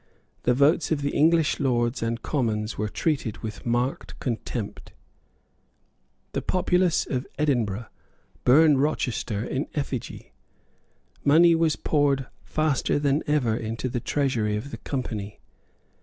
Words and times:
The 0.45 0.55
votes 0.55 0.91
of 0.91 1.03
the 1.03 1.11
English 1.11 1.59
Lords 1.59 2.01
and 2.01 2.23
Commons 2.23 2.75
were 2.75 2.89
treated 2.89 3.37
with 3.43 3.67
marked 3.67 4.19
contempt. 4.19 4.93
The 6.31 6.41
populace 6.41 7.05
of 7.05 7.27
Edinburgh 7.37 7.85
burned 8.43 8.81
Rochester 8.81 9.43
in 9.45 9.67
effigy. 9.75 10.33
Money 11.23 11.53
was 11.53 11.75
poured 11.75 12.25
faster 12.41 12.97
than 12.97 13.21
ever 13.27 13.55
into 13.55 13.87
the 13.89 13.99
treasury 13.99 14.55
of 14.55 14.71
the 14.71 14.77
Company. 14.77 15.39